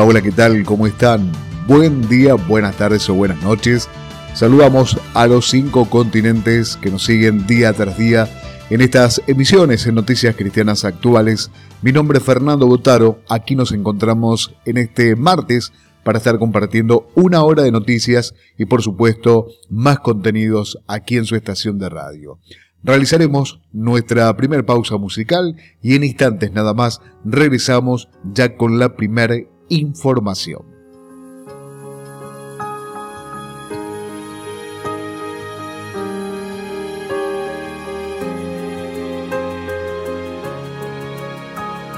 [0.00, 0.62] Hola, ¿qué tal?
[0.64, 1.32] ¿Cómo están?
[1.66, 3.88] Buen día, buenas tardes o buenas noches.
[4.32, 8.28] Saludamos a los cinco continentes que nos siguen día tras día
[8.70, 11.50] en estas emisiones en Noticias Cristianas Actuales.
[11.82, 13.18] Mi nombre es Fernando Botaro.
[13.28, 15.72] Aquí nos encontramos en este martes
[16.04, 21.34] para estar compartiendo una hora de noticias y por supuesto más contenidos aquí en su
[21.34, 22.38] estación de radio.
[22.84, 29.34] Realizaremos nuestra primera pausa musical y en instantes nada más regresamos ya con la primera
[29.68, 30.78] información.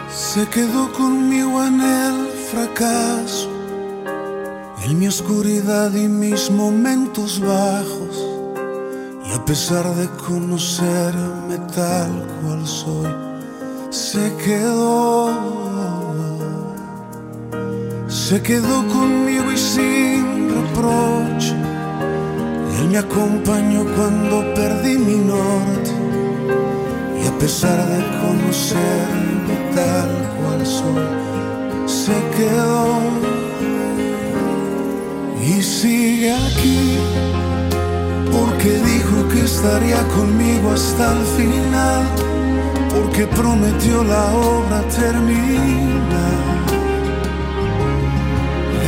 [0.08, 3.48] Se quedó conmigo en el fracaso,
[4.84, 8.26] en mi oscuridad y mis momentos bajos
[9.28, 13.12] y a pesar de conocerme tal cual soy,
[13.90, 15.69] se quedó.
[18.30, 21.52] Se quedó conmigo y sin reproche.
[22.78, 25.90] Él me acompañó cuando perdí mi norte.
[27.20, 33.00] Y a pesar de conocerme tal cual soy, se quedó.
[35.44, 36.98] Y sigue aquí
[38.30, 42.04] porque dijo que estaría conmigo hasta el final,
[42.94, 46.39] porque prometió la obra terminar.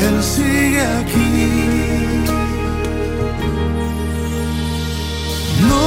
[0.06, 1.50] Él sigue aquí.
[5.70, 5.84] No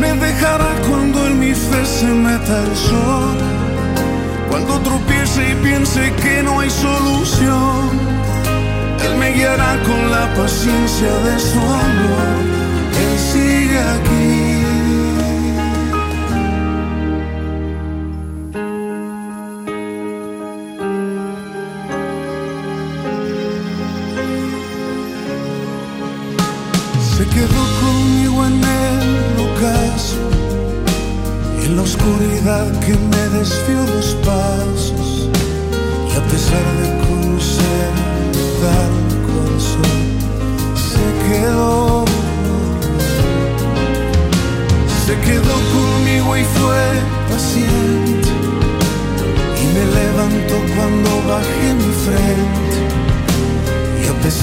[0.00, 3.36] me dejará cuando en mi fe se meta el sol,
[4.50, 8.14] cuando tropiece y piense que no hay solución
[9.04, 12.28] él me guiará con la paciencia de su amor.
[13.02, 14.43] Él sigue aquí.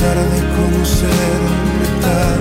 [0.01, 0.41] Pesar de
[2.01, 2.40] tal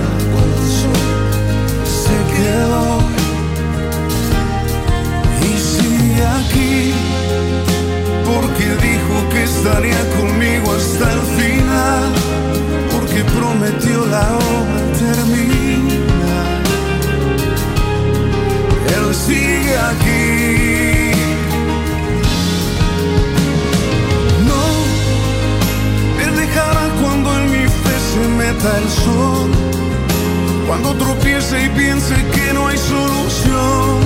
[30.71, 33.99] cuando tropiece y piense que no hay solución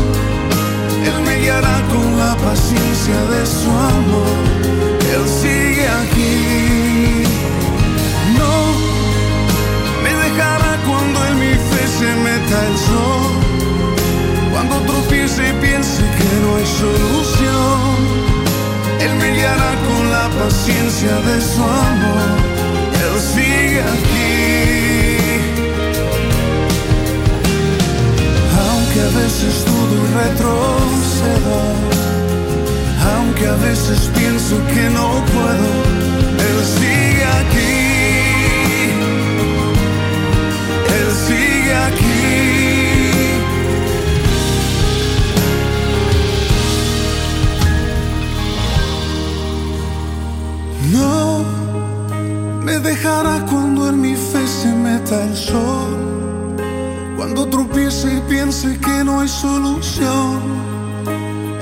[1.05, 4.35] él me guiará con la paciencia de su amor.
[5.13, 7.23] Él sigue aquí.
[8.39, 8.53] No
[10.03, 13.31] me dejará cuando en mi fe se meta el sol.
[14.51, 17.79] Cuando tropiece y piense que no hay solución.
[19.01, 22.29] Él me guiará con la paciencia de su amor.
[23.05, 24.84] Él sigue aquí.
[29.15, 31.55] Veces dudo y retrocedo,
[33.15, 35.69] aunque a veces pienso que no puedo,
[36.47, 37.75] Él sigue aquí,
[40.97, 42.15] Él sigue aquí.
[50.91, 51.43] No
[52.63, 56.04] me dejará cuando en mi fe se meta el sol
[57.35, 60.39] cuando tropiece y piense que no hay solución,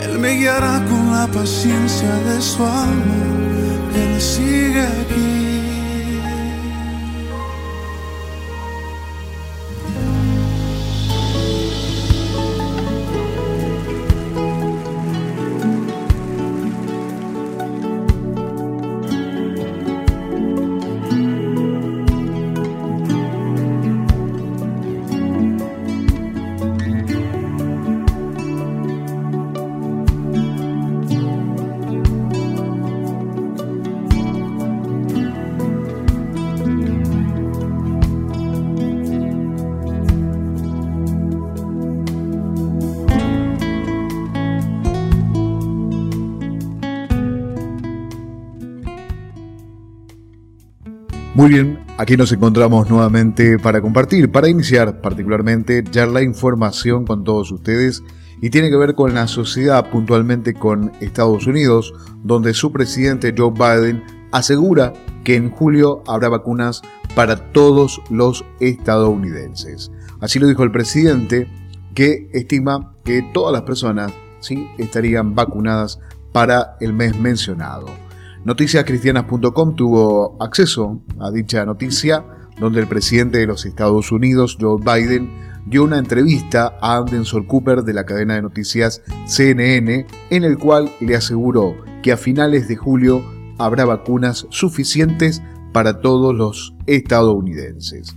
[0.04, 3.90] Él me guiará con la paciencia de su amor.
[3.96, 4.86] Él sigue
[51.44, 57.26] Muy bien, aquí nos encontramos nuevamente para compartir, para iniciar particularmente ya la información con
[57.26, 58.02] todos ustedes
[58.42, 61.94] y tiene que ver con la sociedad, puntualmente con Estados Unidos,
[62.24, 64.94] donde su presidente Joe Biden asegura
[65.26, 66.82] que en julio habrá vacunas
[67.14, 69.92] para todos los estadounidenses.
[70.22, 71.50] Así lo dijo el presidente,
[71.94, 74.70] que estima que todas las personas ¿sí?
[74.78, 76.00] estarían vacunadas
[76.32, 78.03] para el mes mencionado.
[78.46, 82.26] Noticiascristianas.com tuvo acceso a dicha noticia,
[82.60, 85.32] donde el presidente de los Estados Unidos, Joe Biden,
[85.66, 90.92] dio una entrevista a Anderson Cooper de la cadena de noticias CNN, en el cual
[91.00, 93.24] le aseguró que a finales de julio
[93.58, 95.42] habrá vacunas suficientes
[95.72, 98.14] para todos los estadounidenses.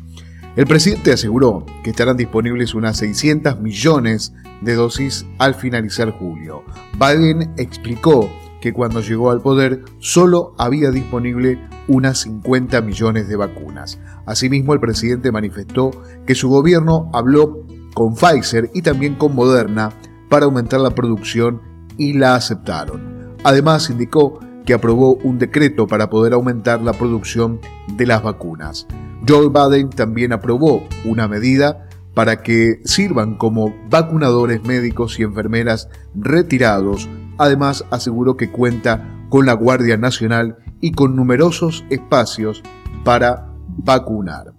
[0.56, 6.64] El presidente aseguró que estarán disponibles unas 600 millones de dosis al finalizar julio.
[6.98, 8.28] Biden explicó
[8.60, 13.98] que cuando llegó al poder solo había disponible unas 50 millones de vacunas.
[14.26, 15.90] Asimismo, el presidente manifestó
[16.26, 17.64] que su gobierno habló
[17.94, 19.90] con Pfizer y también con Moderna
[20.28, 21.60] para aumentar la producción
[21.96, 23.36] y la aceptaron.
[23.44, 27.60] Además, indicó que aprobó un decreto para poder aumentar la producción
[27.96, 28.86] de las vacunas.
[29.26, 37.08] Joe Biden también aprobó una medida para que sirvan como vacunadores médicos y enfermeras retirados
[37.38, 42.62] Además, aseguró que cuenta con la Guardia Nacional y con numerosos espacios
[43.04, 43.48] para
[43.78, 44.54] vacunar.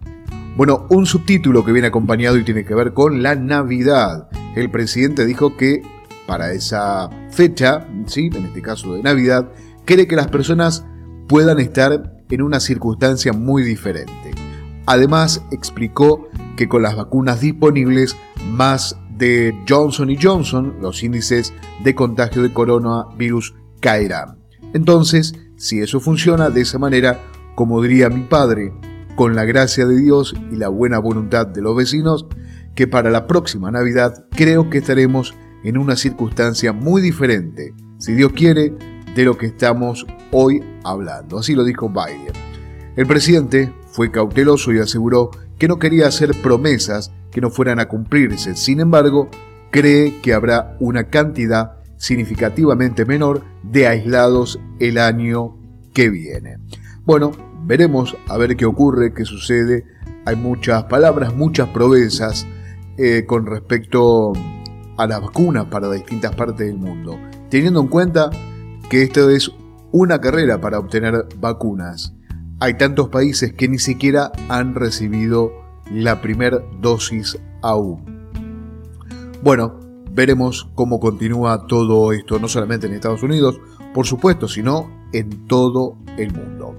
[0.55, 4.27] Bueno, un subtítulo que viene acompañado y tiene que ver con la Navidad.
[4.55, 5.81] El presidente dijo que
[6.25, 8.29] para esa fecha, ¿sí?
[8.33, 9.49] en este caso de Navidad,
[9.85, 10.85] quiere que las personas
[11.27, 14.31] puedan estar en una circunstancia muy diferente.
[14.85, 18.15] Además, explicó que con las vacunas disponibles,
[18.49, 21.53] más de Johnson Johnson, los índices
[21.83, 24.39] de contagio de coronavirus caerán.
[24.73, 27.19] Entonces, si eso funciona de esa manera,
[27.55, 28.73] como diría mi padre,
[29.15, 32.27] con la gracia de Dios y la buena voluntad de los vecinos,
[32.75, 35.33] que para la próxima Navidad creo que estaremos
[35.63, 38.75] en una circunstancia muy diferente, si Dios quiere,
[39.15, 41.39] de lo que estamos hoy hablando.
[41.39, 42.33] Así lo dijo Biden.
[42.95, 47.87] El presidente fue cauteloso y aseguró que no quería hacer promesas que no fueran a
[47.87, 48.55] cumplirse.
[48.55, 49.29] Sin embargo,
[49.71, 55.57] cree que habrá una cantidad significativamente menor de aislados el año
[55.93, 56.57] que viene.
[57.05, 57.31] Bueno,
[57.65, 59.85] veremos a ver qué ocurre, qué sucede.
[60.25, 62.45] Hay muchas palabras, muchas promesas
[62.97, 64.33] eh, con respecto
[64.97, 68.29] a las vacunas para distintas partes del mundo, teniendo en cuenta
[68.89, 69.51] que esto es
[69.91, 72.16] una carrera para obtener vacunas.
[72.59, 75.51] Hay tantos países que ni siquiera han recibido
[75.91, 78.03] la primera dosis aún.
[79.43, 79.79] Bueno,
[80.11, 83.59] veremos cómo continúa todo esto, no solamente en Estados Unidos,
[83.93, 86.75] por supuesto, sino en todo el mundo.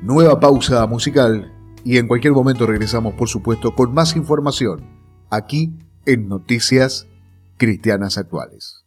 [0.00, 1.52] Nueva pausa musical
[1.84, 4.88] y en cualquier momento regresamos, por supuesto, con más información
[5.30, 7.08] aquí en Noticias
[7.58, 8.83] Cristianas Actuales.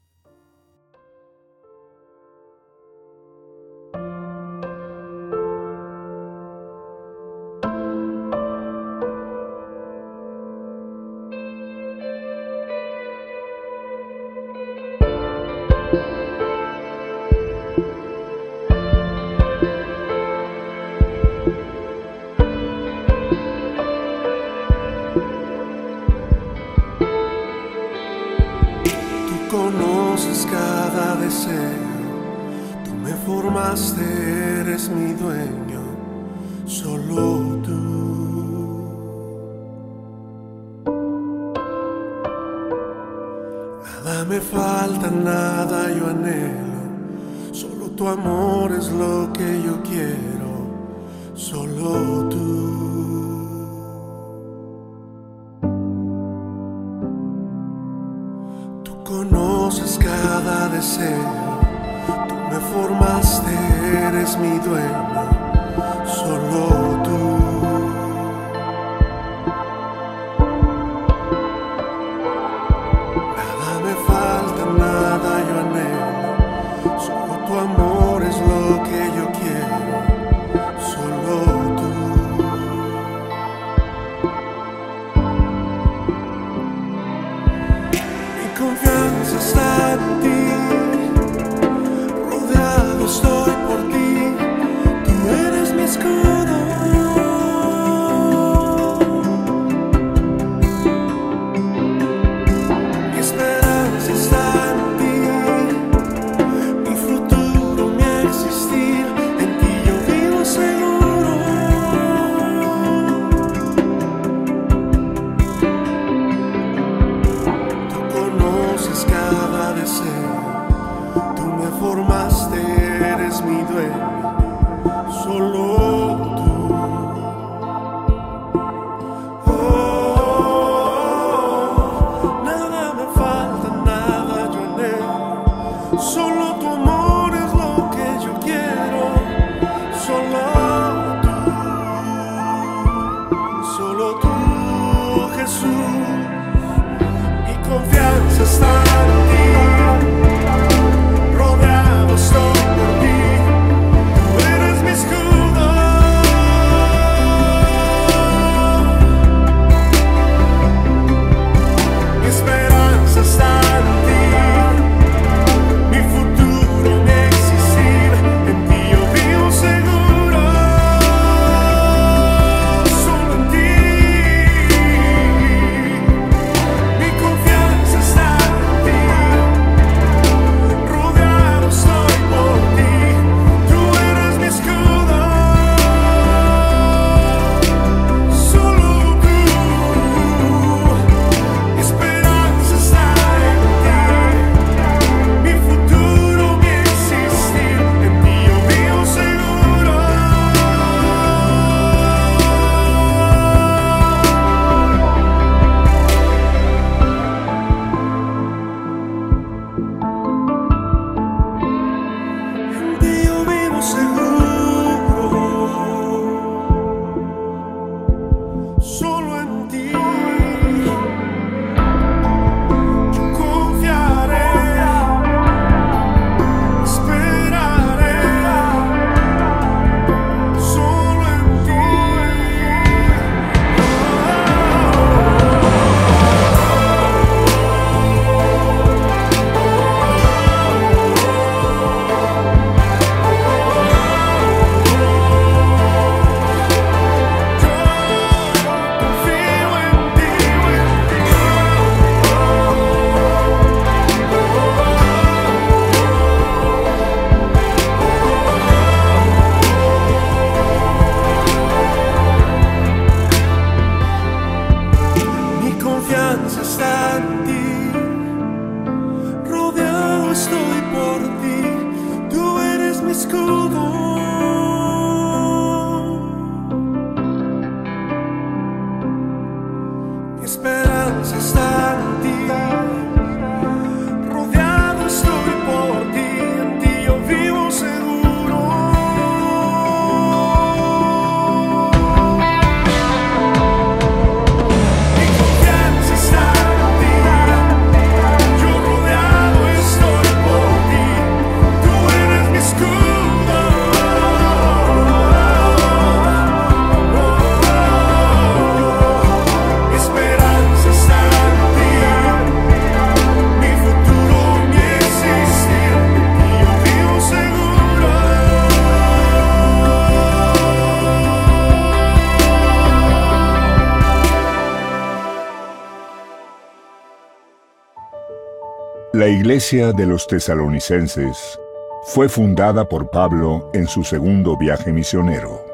[329.27, 331.59] La iglesia de los tesalonicenses
[332.03, 335.65] fue fundada por Pablo en su segundo viaje misionero.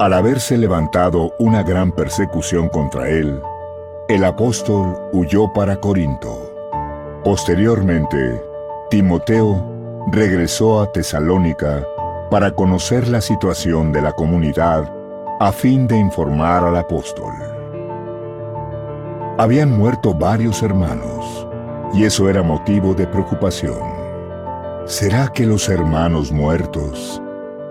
[0.00, 3.40] Al haberse levantado una gran persecución contra él,
[4.08, 6.52] el apóstol huyó para Corinto.
[7.22, 8.42] Posteriormente,
[8.90, 11.86] Timoteo regresó a Tesalónica
[12.28, 14.92] para conocer la situación de la comunidad
[15.38, 17.34] a fin de informar al apóstol.
[19.38, 21.45] Habían muerto varios hermanos
[21.92, 23.78] y eso era motivo de preocupación.
[24.86, 27.20] ¿Será que los hermanos muertos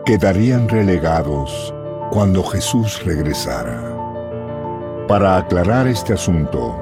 [0.05, 1.73] quedarían relegados
[2.11, 3.95] cuando Jesús regresara?
[5.07, 6.75] Para aclarar este asunto,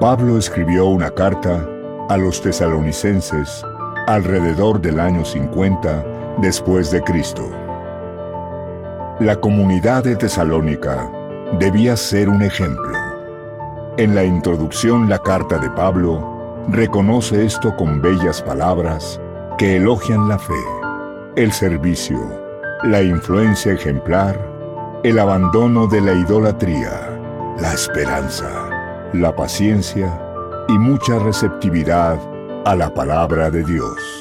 [0.00, 1.66] Pablo escribió una carta
[2.08, 3.64] a los tesalonicenses
[4.06, 6.04] alrededor del año 50
[6.38, 7.48] después de Cristo.
[9.20, 11.10] La comunidad de Tesalónica
[11.58, 12.96] debía ser un ejemplo.
[13.98, 19.20] En la introducción la carta de Pablo reconoce esto con bellas palabras
[19.58, 20.54] que elogian la fe,
[21.36, 22.18] el servicio,
[22.84, 24.38] la influencia ejemplar,
[25.02, 27.18] el abandono de la idolatría,
[27.60, 28.68] la esperanza,
[29.12, 30.18] la paciencia
[30.68, 32.18] y mucha receptividad
[32.64, 34.19] a la palabra de Dios.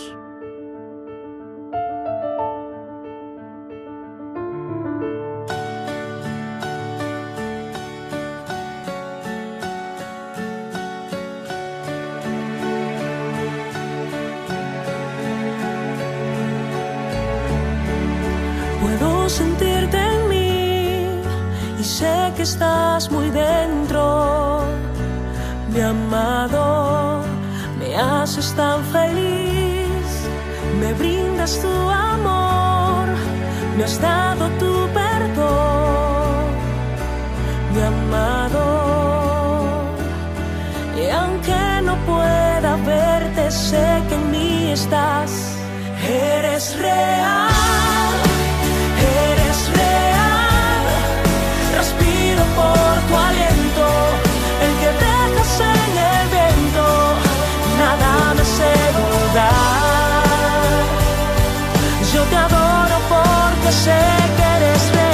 [19.29, 21.05] sentirte en mí
[21.79, 24.63] y sé que estás muy dentro.
[25.71, 27.21] Mi amado,
[27.79, 30.07] me haces tan feliz,
[30.79, 31.73] me brindas tu
[32.13, 33.07] amor,
[33.77, 36.49] me has dado tu perdón.
[37.73, 38.63] Mi amado,
[40.99, 45.31] y aunque no pueda verte, sé que en mí estás,
[46.03, 47.58] eres real.
[63.71, 63.91] sé
[64.35, 65.08] que eres real.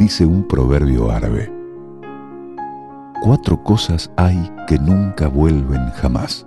[0.00, 1.52] dice un proverbio árabe.
[3.20, 6.46] Cuatro cosas hay que nunca vuelven jamás.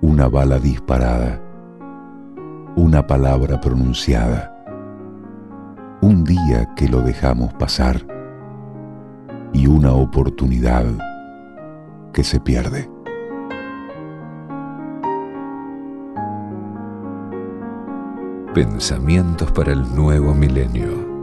[0.00, 1.40] Una bala disparada,
[2.76, 4.54] una palabra pronunciada,
[6.00, 8.06] un día que lo dejamos pasar
[9.52, 10.84] y una oportunidad
[12.12, 12.88] que se pierde.
[18.54, 21.13] Pensamientos para el nuevo milenio.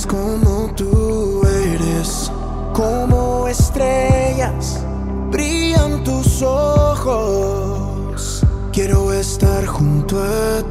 [0.00, 2.32] Como tú eres.
[2.72, 4.80] Como estrellas
[5.30, 8.42] brillan tus ojos.
[8.72, 10.61] Quiero estar junto a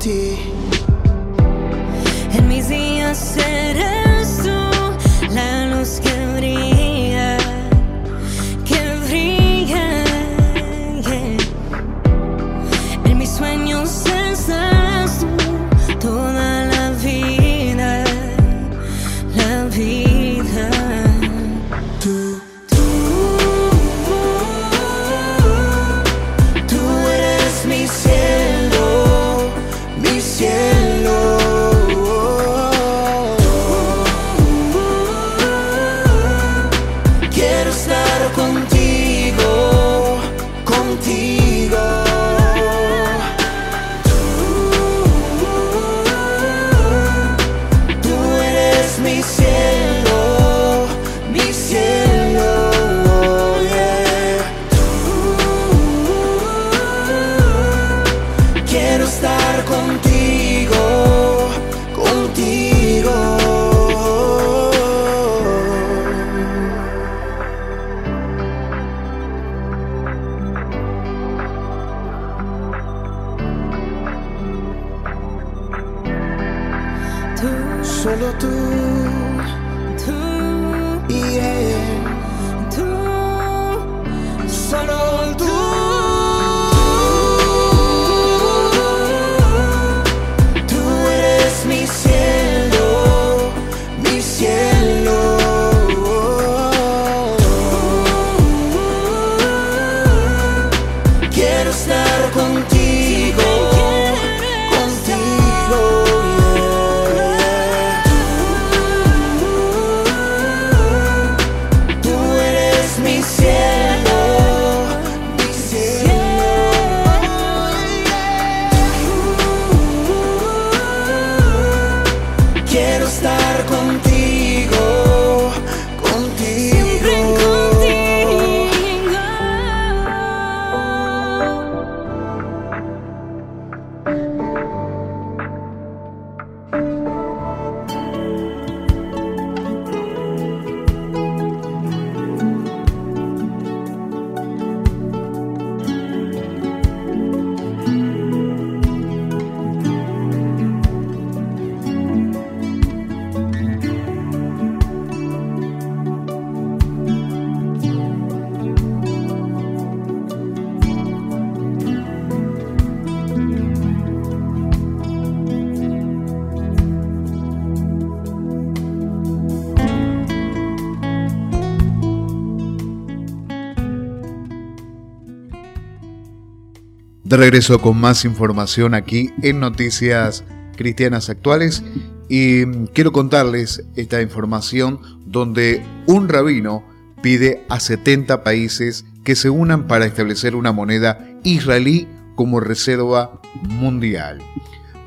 [177.38, 180.44] Regreso con más información aquí en Noticias
[180.76, 181.82] Cristianas Actuales
[182.28, 186.84] y quiero contarles esta información donde un rabino
[187.22, 194.40] pide a 70 países que se unan para establecer una moneda israelí como reserva mundial.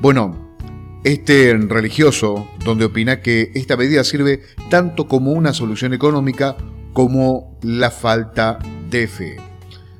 [0.01, 0.57] Bueno,
[1.03, 6.57] este religioso, donde opina que esta medida sirve tanto como una solución económica
[6.91, 8.57] como la falta
[8.89, 9.37] de fe.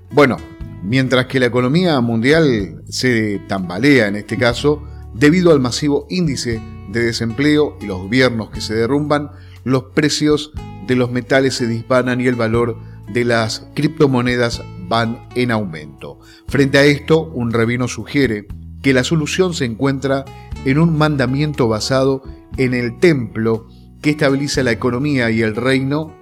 [0.09, 0.37] Bueno,
[0.85, 7.03] mientras que la economía mundial se tambalea en este caso, debido al masivo índice de
[7.03, 9.31] desempleo y los gobiernos que se derrumban,
[9.63, 10.51] los precios
[10.87, 12.77] de los metales se disparan y el valor
[13.11, 16.19] de las criptomonedas van en aumento.
[16.47, 18.47] Frente a esto, un rabino sugiere
[18.83, 20.25] que la solución se encuentra
[20.65, 22.21] en un mandamiento basado
[22.57, 23.67] en el templo
[24.01, 26.13] que estabiliza la economía y el reino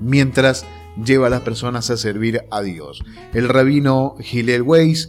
[0.00, 0.64] mientras
[1.04, 3.02] lleva a las personas a servir a Dios.
[3.34, 5.08] El rabino Hillel Weiss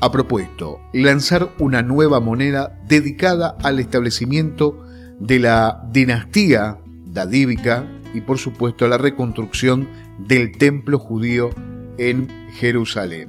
[0.00, 4.84] ha propuesto lanzar una nueva moneda dedicada al establecimiento
[5.18, 11.50] de la dinastía dadívica y por supuesto a la reconstrucción del templo judío
[11.98, 13.28] en Jerusalén.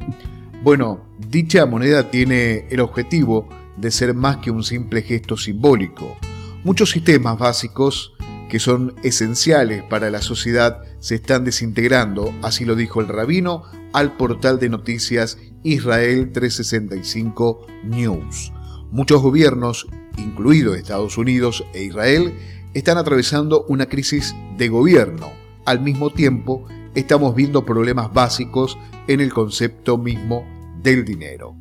[0.64, 6.18] Bueno, dicha moneda tiene el objetivo de ser más que un simple gesto simbólico.
[6.64, 8.14] Muchos sistemas básicos
[8.50, 14.16] que son esenciales para la sociedad se están desintegrando, así lo dijo el rabino al
[14.16, 18.54] portal de noticias Israel 365 News.
[18.92, 22.34] Muchos gobiernos, incluido Estados Unidos e Israel,
[22.74, 25.32] están atravesando una crisis de gobierno.
[25.66, 30.46] Al mismo tiempo, estamos viendo problemas básicos en el concepto mismo
[30.82, 31.56] del dinero.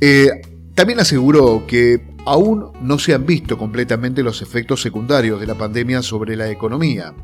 [0.00, 0.30] Eh,
[0.74, 6.02] también aseguró que aún no se han visto completamente los efectos secundarios de la pandemia
[6.02, 7.14] sobre la economía.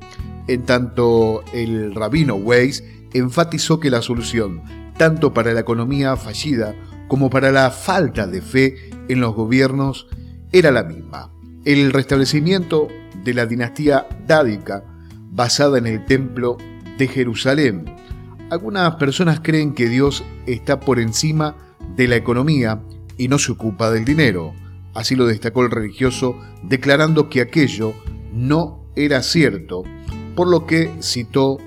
[0.47, 4.63] En tanto, el rabino Weiss enfatizó que la solución,
[4.97, 6.75] tanto para la economía fallida
[7.09, 10.07] como para la falta de fe en los gobiernos,
[10.53, 11.33] era la misma.
[11.65, 12.89] El restablecimiento
[13.25, 14.85] de la dinastía dádica
[15.33, 16.59] basada en el templo
[16.97, 17.97] de Jerusalén.
[18.51, 21.57] Algunas personas creen que Dios está por encima
[21.97, 22.81] de la economía
[23.19, 24.55] y no se ocupa del dinero.
[24.95, 27.95] Así lo destacó el religioso, declarando que aquello
[28.33, 29.85] no era cierto,
[30.35, 31.59] por lo que citó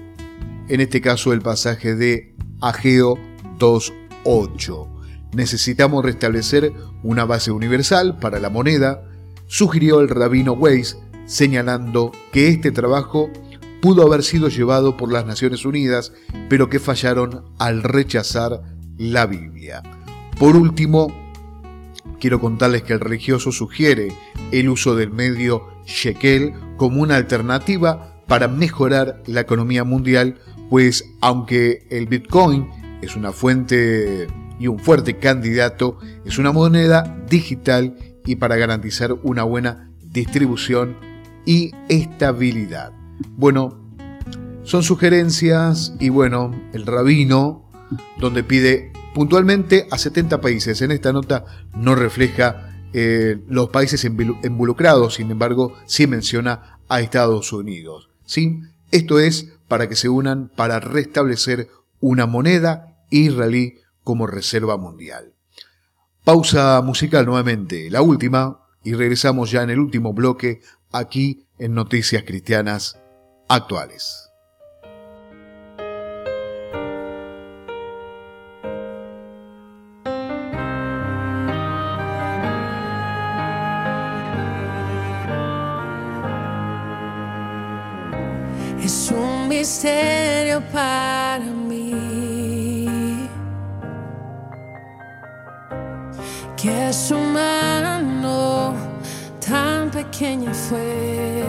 [0.68, 3.18] en este caso el pasaje de Ageo
[3.60, 4.88] 2.8.
[5.34, 9.10] Necesitamos restablecer una base universal para la moneda,
[9.48, 13.30] sugirió el rabino Weiss, señalando que este trabajo
[13.82, 16.14] pudo haber sido llevado por las Naciones Unidas,
[16.50, 18.62] pero que fallaron al rechazar
[18.98, 19.84] la Biblia.
[20.40, 21.25] Por último,
[22.20, 24.14] quiero contarles que el religioso sugiere
[24.52, 31.86] el uso del medio shekel como una alternativa para mejorar la economía mundial, pues aunque
[31.90, 32.70] el Bitcoin
[33.02, 34.28] es una fuente
[34.60, 40.98] y un fuerte candidato, es una moneda digital y para garantizar una buena distribución
[41.46, 42.94] y estabilidad.
[43.38, 43.86] Bueno,
[44.64, 47.70] son sugerencias y bueno, el rabino,
[48.18, 50.82] donde pide puntualmente a 70 países.
[50.82, 57.54] En esta nota no refleja eh, los países involucrados, sin embargo, sí menciona a Estados
[57.54, 58.10] Unidos.
[58.26, 58.60] ¿sí?
[58.92, 61.70] Esto es para que se unan para restablecer
[62.02, 65.34] una moneda israelí como reserva mundial.
[66.26, 70.60] Pausa musical nuevamente, la última, y regresamos ya en el último bloque
[70.92, 73.00] aquí en Noticias Cristianas
[73.48, 74.25] Actuales.
[100.16, 101.44] Pequeña fue.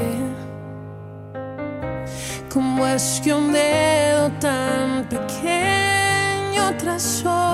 [2.53, 7.46] Como es que un dedo tan pequeño trazó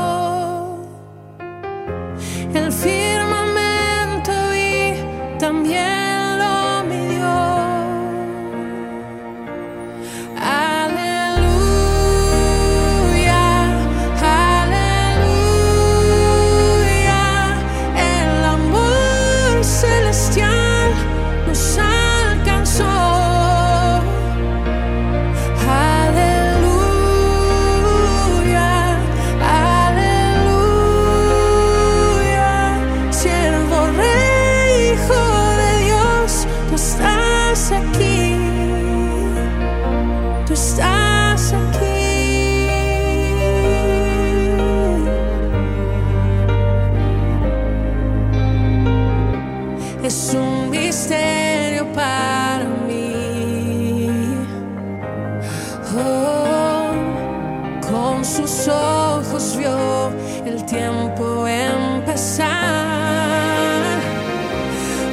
[59.57, 60.11] vio
[60.45, 62.53] el tiempo empezar.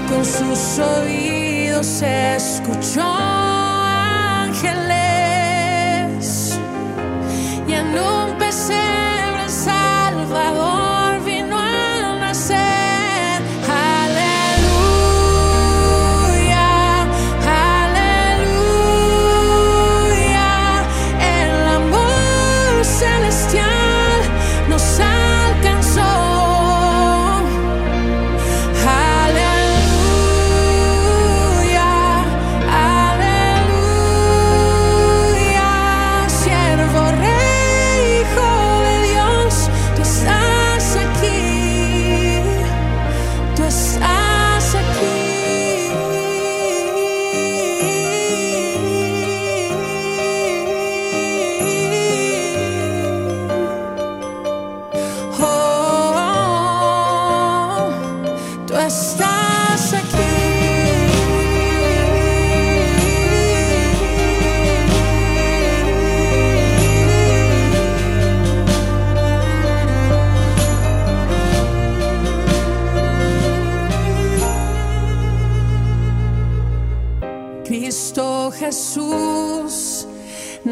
[0.09, 3.03] Con sus oídos escuchó
[4.43, 4.99] ángeles
[7.67, 8.37] y en un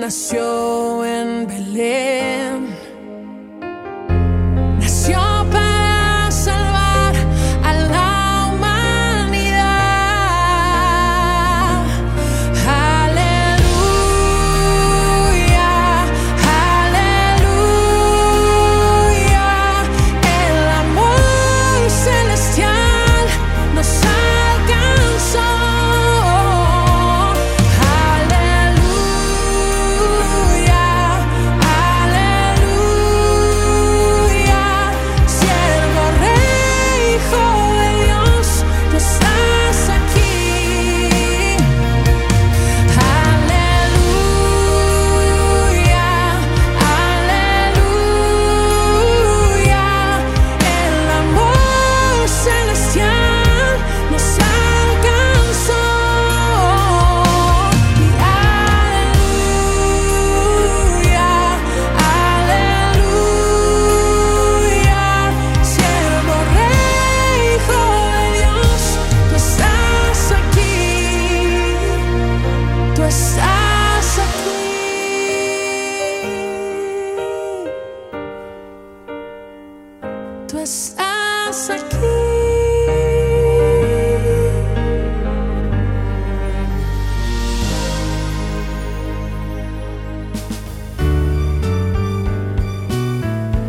[0.08, 2.27] nació en Belén.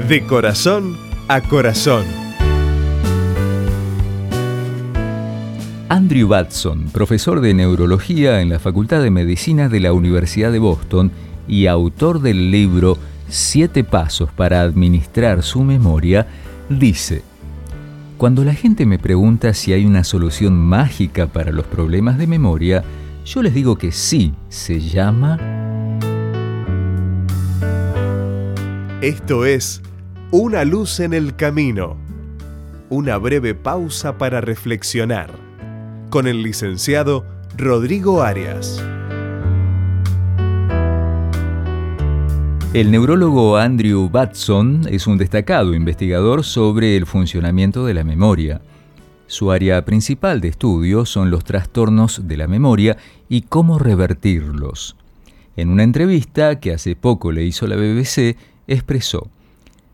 [0.09, 0.97] De corazón
[1.29, 2.07] a corazón.
[5.90, 11.11] Andrew Batson, profesor de neurología en la Facultad de Medicina de la Universidad de Boston
[11.47, 12.97] y autor del libro
[13.29, 16.27] Siete Pasos para Administrar su Memoria,
[16.71, 17.21] dice,
[18.16, 22.83] Cuando la gente me pregunta si hay una solución mágica para los problemas de memoria,
[23.27, 25.38] yo les digo que sí, se llama
[29.03, 29.83] Esto es
[30.31, 31.97] Una luz en el camino.
[32.91, 35.31] Una breve pausa para reflexionar.
[36.11, 37.25] Con el licenciado
[37.57, 38.85] Rodrigo Arias.
[42.75, 48.61] El neurólogo Andrew Batson es un destacado investigador sobre el funcionamiento de la memoria.
[49.29, 52.98] Su área principal de estudio son los trastornos de la memoria
[53.31, 54.94] y cómo revertirlos.
[55.57, 58.37] En una entrevista que hace poco le hizo la BBC,
[58.67, 59.31] expresó,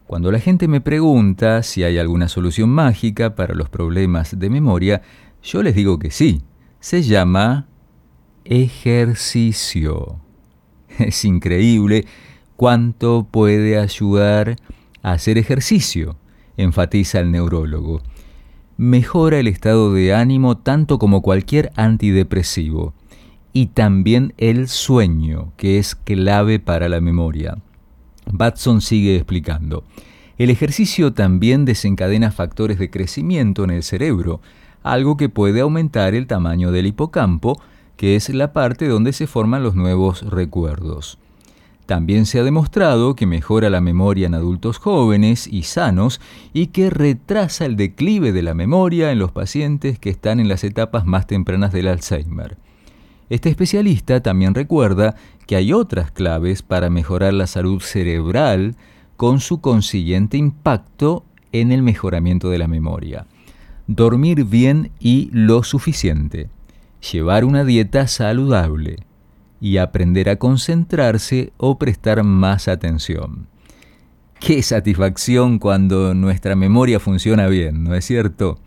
[0.06, 5.02] Cuando la gente me pregunta si hay alguna solución mágica para los problemas de memoria,
[5.42, 6.42] yo les digo que sí.
[6.78, 7.66] Se llama
[8.44, 10.20] ejercicio.
[10.98, 12.06] Es increíble
[12.56, 14.56] cuánto puede ayudar
[15.02, 16.16] a hacer ejercicio,
[16.56, 18.02] enfatiza el neurólogo.
[18.76, 22.92] Mejora el estado de ánimo tanto como cualquier antidepresivo
[23.52, 27.56] y también el sueño, que es clave para la memoria.
[28.30, 29.84] Batson sigue explicando.
[30.36, 34.40] El ejercicio también desencadena factores de crecimiento en el cerebro,
[34.82, 37.60] algo que puede aumentar el tamaño del hipocampo,
[37.96, 41.18] que es la parte donde se forman los nuevos recuerdos.
[41.86, 46.20] También se ha demostrado que mejora la memoria en adultos jóvenes y sanos
[46.54, 50.64] y que retrasa el declive de la memoria en los pacientes que están en las
[50.64, 52.56] etapas más tempranas del Alzheimer.
[53.30, 55.16] Este especialista también recuerda
[55.46, 58.76] que hay otras claves para mejorar la salud cerebral
[59.16, 63.26] con su consiguiente impacto en el mejoramiento de la memoria.
[63.86, 66.48] Dormir bien y lo suficiente.
[67.12, 68.96] Llevar una dieta saludable
[69.60, 73.46] y aprender a concentrarse o prestar más atención.
[74.40, 78.58] Qué satisfacción cuando nuestra memoria funciona bien, ¿no es cierto?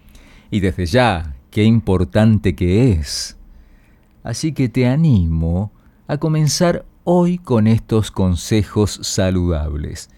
[0.49, 3.36] Y desde ya, qué importante que es.
[4.27, 5.71] Así que te animo
[6.05, 10.09] a comenzar hoy con estos consejos saludables.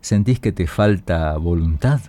[0.00, 2.00] ¿Sentís que te falta voluntad?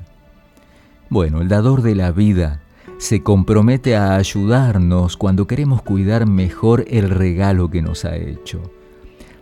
[1.09, 2.61] Bueno, el dador de la vida
[2.97, 8.61] se compromete a ayudarnos cuando queremos cuidar mejor el regalo que nos ha hecho.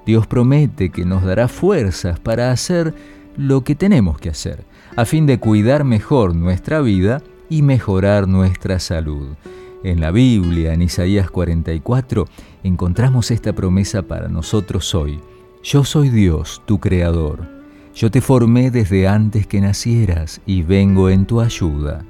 [0.07, 2.95] Dios promete que nos dará fuerzas para hacer
[3.37, 4.65] lo que tenemos que hacer,
[4.95, 9.35] a fin de cuidar mejor nuestra vida y mejorar nuestra salud.
[9.81, 12.25] En la Biblia, en Isaías 44,
[12.63, 15.21] encontramos esta promesa para nosotros hoy.
[15.63, 17.47] Yo soy Dios, tu Creador.
[17.95, 22.03] Yo te formé desde antes que nacieras y vengo en tu ayuda.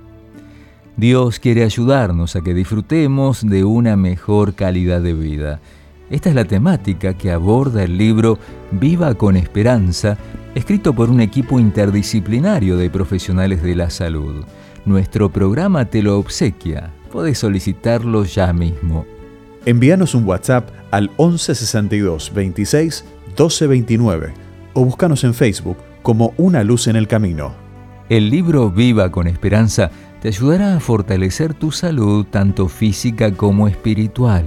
[0.98, 5.60] Dios quiere ayudarnos a que disfrutemos de una mejor calidad de vida.
[6.10, 8.40] Esta es la temática que aborda el libro
[8.72, 10.18] Viva con Esperanza,
[10.56, 14.44] escrito por un equipo interdisciplinario de profesionales de la salud.
[14.86, 16.94] Nuestro programa te lo obsequia.
[17.12, 19.06] Podés solicitarlo ya mismo.
[19.66, 23.06] Envíanos un WhatsApp al 11 62 26
[23.36, 24.34] 12 29
[24.74, 27.54] o búscanos en Facebook como Una Luz en el Camino.
[28.10, 29.92] El libro Viva con Esperanza
[30.22, 34.46] te ayudará a fortalecer tu salud tanto física como espiritual.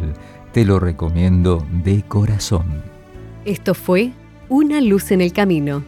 [0.53, 2.83] Te lo recomiendo de corazón.
[3.45, 4.13] Esto fue
[4.49, 5.83] Una Luz en el Camino.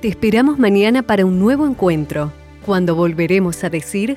[0.00, 2.32] Te esperamos mañana para un nuevo encuentro,
[2.64, 4.16] cuando volveremos a decir,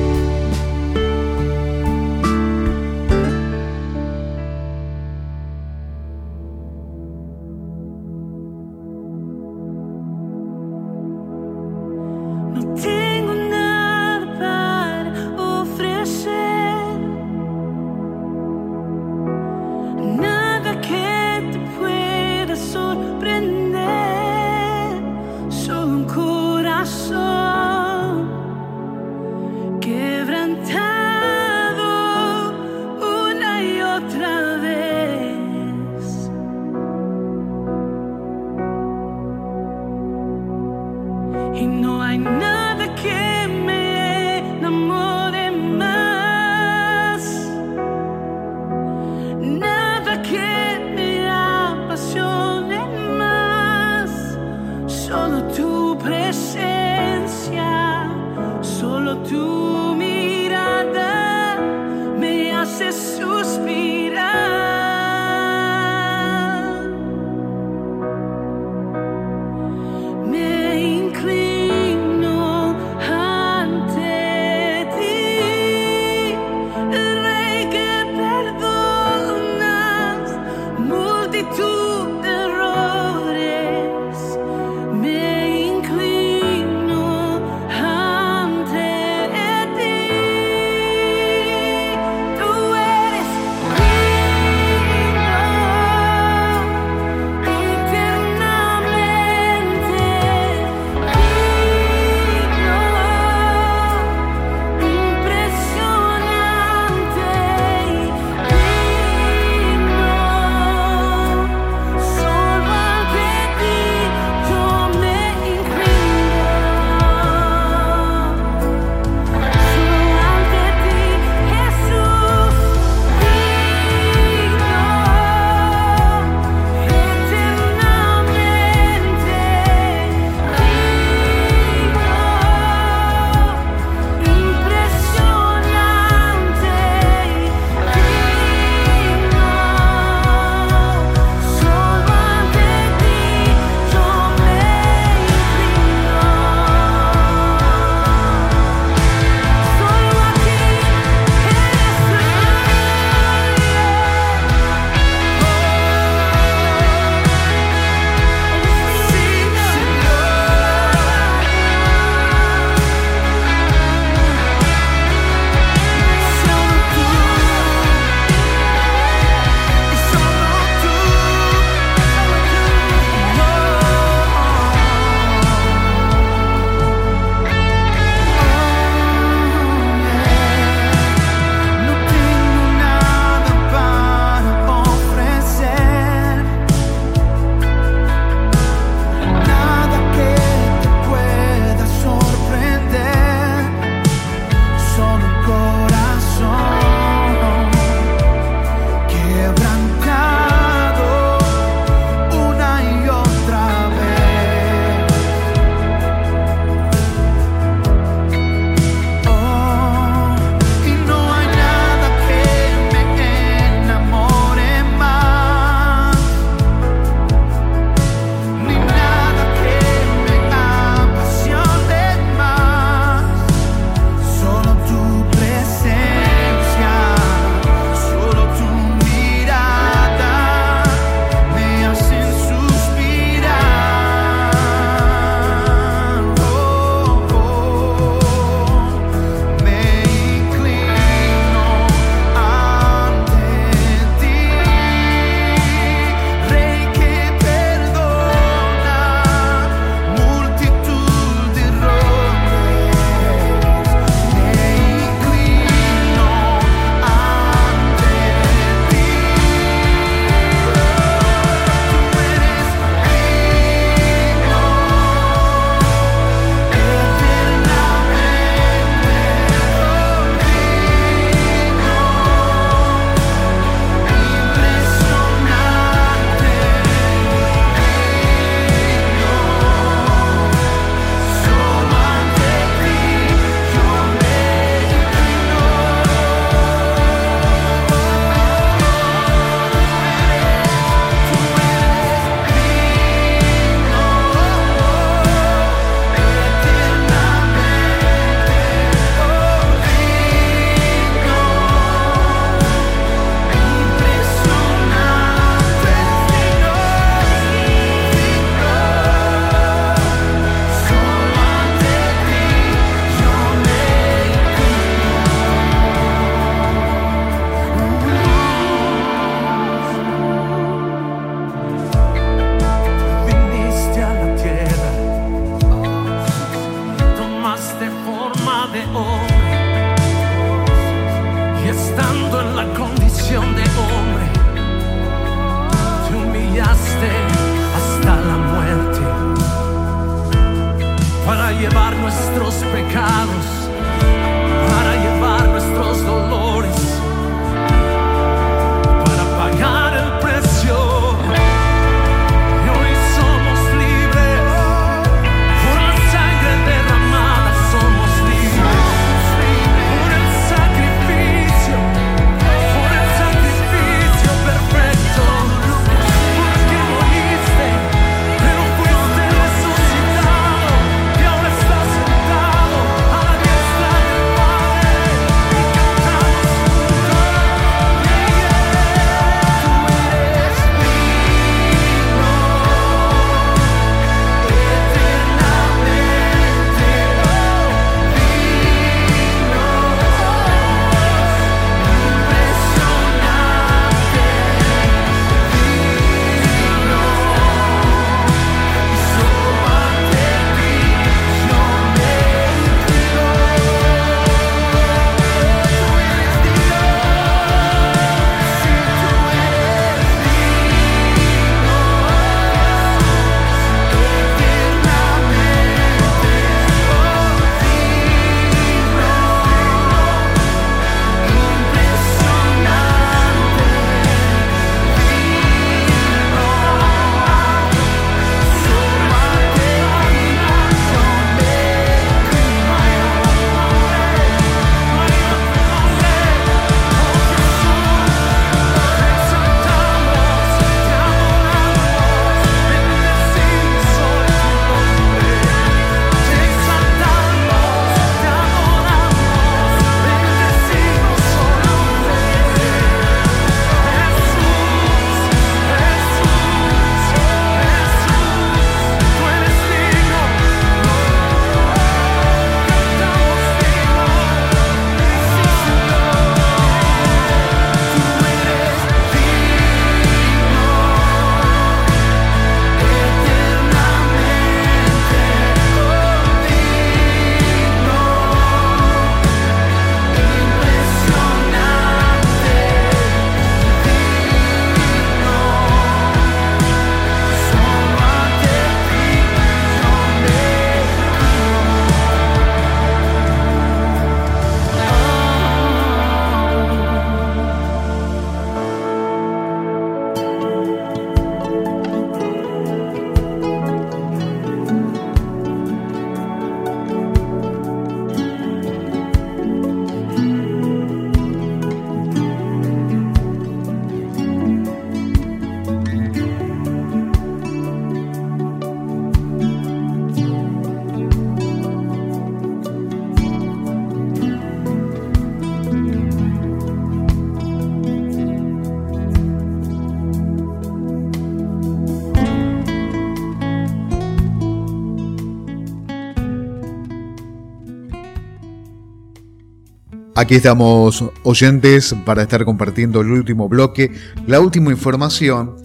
[540.21, 543.91] Aquí estamos oyentes para estar compartiendo el último bloque,
[544.27, 545.55] la última información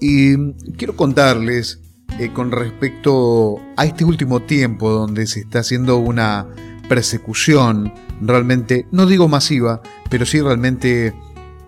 [0.00, 1.82] y quiero contarles
[2.18, 6.46] eh, con respecto a este último tiempo donde se está haciendo una
[6.88, 7.92] persecución
[8.22, 11.12] realmente, no digo masiva, pero sí realmente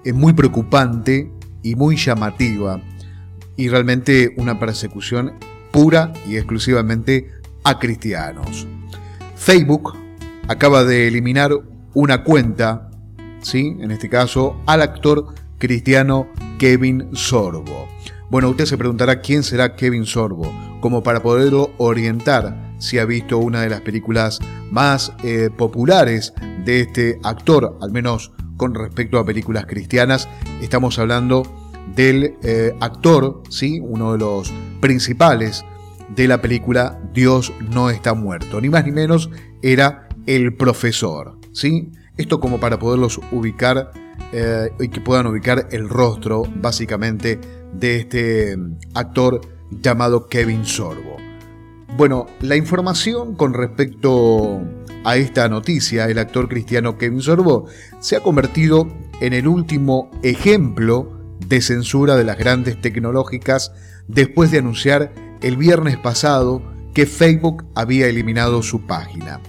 [0.07, 1.31] eh, muy preocupante
[1.63, 2.81] y muy llamativa
[3.59, 5.35] y realmente una persecución
[5.71, 7.31] pura y exclusivamente
[7.65, 8.67] a cristianos.
[9.37, 9.93] Facebook
[10.49, 11.53] acaba de eliminar
[11.99, 12.91] una cuenta,
[13.41, 13.77] ¿sí?
[13.81, 17.89] en este caso, al actor cristiano Kevin Sorbo.
[18.31, 20.49] Bueno, usted se preguntará quién será Kevin Sorbo,
[20.81, 24.39] como para poderlo orientar si ha visto una de las películas
[24.71, 26.35] más eh, populares
[26.65, 30.29] de este actor, al menos con respecto a películas cristianas.
[30.63, 31.43] Estamos hablando
[31.97, 33.81] del eh, actor, ¿sí?
[33.83, 35.65] uno de los principales
[36.15, 38.61] de la película Dios no está muerto.
[38.61, 39.31] Ni más ni menos
[39.63, 41.38] era el profesor.
[41.59, 41.91] ¿Sí?
[42.17, 43.91] Esto como para poderlos ubicar
[44.33, 47.41] eh, y que puedan ubicar el rostro básicamente
[47.73, 49.41] de este mm, actor
[49.71, 51.17] llamado Kevin Sorbo.
[51.97, 54.61] Bueno, la información con respecto
[55.05, 57.67] a esta noticia, el actor cristiano Kevin Sorbo
[57.99, 58.89] se ha convertido
[59.21, 63.73] en el último ejemplo de censura de las grandes tecnológicas
[64.07, 66.63] después de anunciar el viernes pasado
[66.95, 69.41] que Facebook había eliminado su página.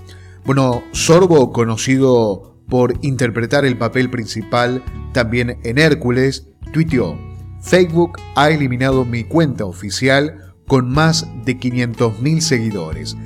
[0.46, 7.18] Bueno, Sorbo, conocido por interpretar el papel principal también en Hércules, tuiteó,
[7.62, 13.18] Facebook ha eliminado mi cuenta oficial con más de 500.000 seguidores.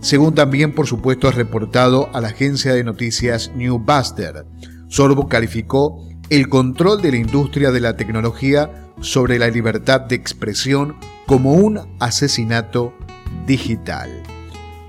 [0.00, 4.46] Según también, por supuesto, ha reportado a la agencia de noticias New Buster.
[4.88, 10.96] Sorbo calificó el control de la industria de la tecnología sobre la libertad de expresión
[11.26, 12.94] como un asesinato
[13.46, 14.22] digital.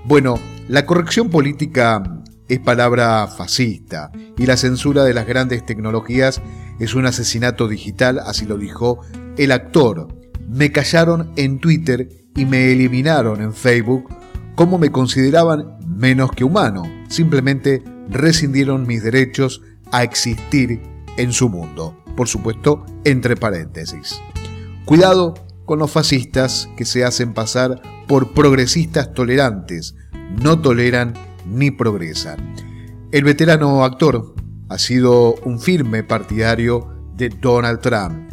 [0.04, 0.38] Bueno,
[0.68, 6.40] la corrección política es palabra fascista y la censura de las grandes tecnologías
[6.78, 9.00] es un asesinato digital, así lo dijo
[9.36, 10.08] el actor.
[10.48, 14.08] Me callaron en Twitter y me eliminaron en Facebook
[14.54, 16.82] como me consideraban menos que humano.
[17.08, 20.82] Simplemente rescindieron mis derechos a existir
[21.16, 21.96] en su mundo.
[22.16, 24.20] Por supuesto, entre paréntesis.
[24.84, 25.34] Cuidado
[25.64, 29.94] con los fascistas que se hacen pasar por progresistas tolerantes.
[30.42, 31.14] No toleran
[31.46, 32.54] ni progresan.
[33.10, 34.34] El veterano actor
[34.68, 38.32] ha sido un firme partidario de Donald Trump.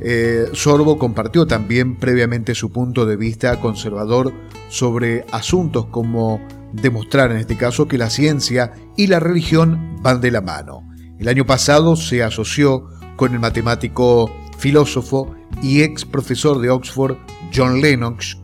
[0.00, 4.32] Eh, Sorbo compartió también previamente su punto de vista conservador
[4.68, 6.40] sobre asuntos como
[6.72, 10.86] demostrar en este caso que la ciencia y la religión van de la mano.
[11.18, 17.16] El año pasado se asoció con el matemático, filósofo y ex profesor de Oxford
[17.54, 18.38] John Lennox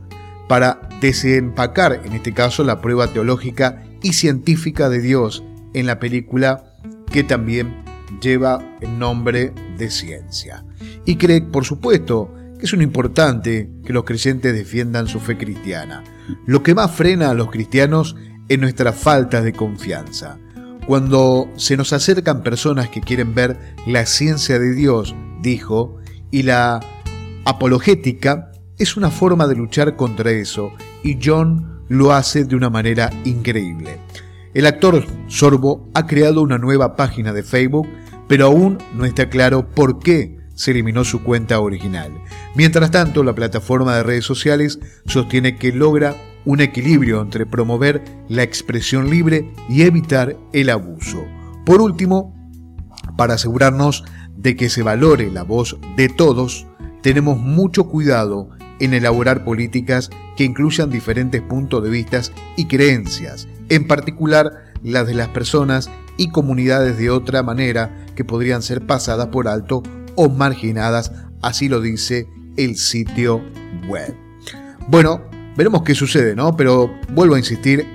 [0.53, 5.43] para desempacar en este caso la prueba teológica y científica de Dios
[5.73, 6.77] en la película
[7.11, 7.83] que también
[8.21, 10.63] lleva el nombre de ciencia.
[11.07, 16.05] Y cree, por supuesto, que es un importante que los creyentes defiendan su fe cristiana.
[16.45, 18.15] Lo que más frena a los cristianos
[18.47, 20.39] es nuestra falta de confianza.
[20.87, 25.97] Cuando se nos acercan personas que quieren ver la ciencia de Dios, dijo,
[26.31, 26.81] y la
[27.47, 33.11] apologética es una forma de luchar contra eso, y John lo hace de una manera
[33.25, 33.99] increíble.
[34.55, 37.89] El actor Sorbo ha creado una nueva página de Facebook,
[38.29, 42.13] pero aún no está claro por qué se eliminó su cuenta original.
[42.55, 46.15] Mientras tanto, la plataforma de redes sociales sostiene que logra
[46.45, 51.25] un equilibrio entre promover la expresión libre y evitar el abuso.
[51.65, 52.35] Por último,
[53.17, 54.05] para asegurarnos
[54.37, 56.67] de que se valore la voz de todos,
[57.03, 58.51] tenemos mucho cuidado
[58.83, 62.21] en elaborar políticas que incluyan diferentes puntos de vista
[62.57, 68.61] y creencias, en particular las de las personas y comunidades de otra manera que podrían
[68.61, 69.85] ser pasadas por alto
[70.17, 71.13] o marginadas,
[71.43, 72.27] así lo dice
[72.57, 73.41] el sitio
[73.89, 74.17] web.
[74.89, 75.23] Bueno,
[75.57, 76.57] veremos qué sucede, ¿no?
[76.57, 77.87] Pero vuelvo a insistir,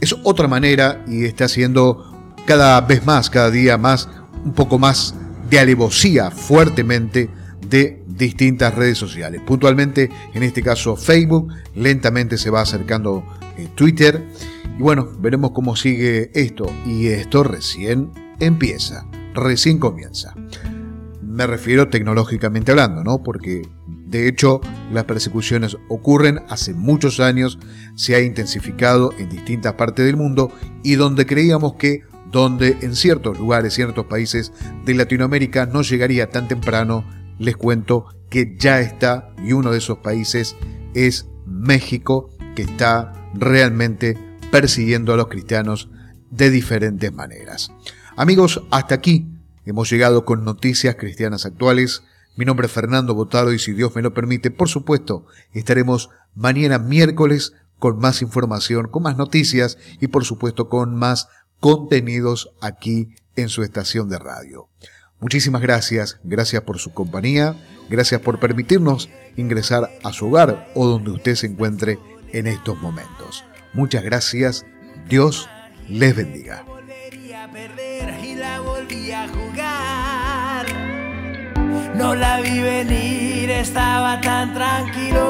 [0.00, 4.08] es otra manera y está haciendo cada vez más, cada día más,
[4.44, 5.16] un poco más
[5.50, 7.28] de alevosía fuertemente
[7.68, 9.40] de distintas redes sociales.
[9.46, 13.24] Puntualmente, en este caso Facebook, lentamente se va acercando
[13.56, 14.24] eh, Twitter.
[14.78, 16.66] Y bueno, veremos cómo sigue esto.
[16.86, 18.10] Y esto recién
[18.40, 20.34] empieza, recién comienza.
[21.22, 23.22] Me refiero tecnológicamente hablando, ¿no?
[23.22, 24.60] Porque de hecho
[24.92, 27.58] las persecuciones ocurren hace muchos años,
[27.94, 30.50] se ha intensificado en distintas partes del mundo
[30.82, 34.52] y donde creíamos que donde en ciertos lugares, ciertos países
[34.84, 37.04] de Latinoamérica no llegaría tan temprano,
[37.38, 40.56] les cuento que ya está y uno de esos países
[40.94, 44.16] es México, que está realmente
[44.50, 45.90] persiguiendo a los cristianos
[46.30, 47.72] de diferentes maneras.
[48.16, 49.28] Amigos, hasta aquí
[49.64, 52.02] hemos llegado con noticias cristianas actuales.
[52.36, 56.78] Mi nombre es Fernando Botaro y si Dios me lo permite, por supuesto, estaremos mañana
[56.78, 61.28] miércoles con más información, con más noticias y por supuesto con más
[61.60, 64.68] contenidos aquí en su estación de radio.
[65.20, 67.56] Muchísimas gracias, gracias por su compañía,
[67.90, 71.98] gracias por permitirnos ingresar a su hogar o donde usted se encuentre
[72.32, 73.44] en estos momentos.
[73.72, 74.64] Muchas gracias,
[75.08, 75.48] Dios
[75.88, 76.64] les bendiga.
[81.96, 85.27] No la vi venir, estaba tan tranquilo.